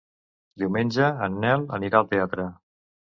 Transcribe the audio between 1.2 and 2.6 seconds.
en Nel anirà al teatre.